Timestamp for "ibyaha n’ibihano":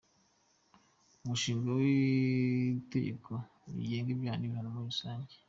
4.15-4.69